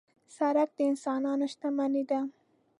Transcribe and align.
سړک 0.35 0.69
د 0.77 0.79
انسانانو 0.91 1.45
شتمني 1.53 2.03
ده. 2.11 2.19